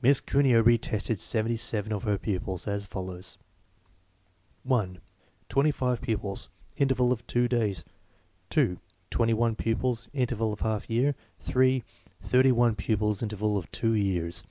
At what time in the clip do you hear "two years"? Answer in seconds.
13.70-14.44